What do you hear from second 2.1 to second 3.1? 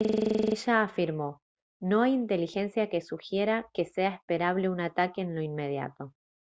inteligencia que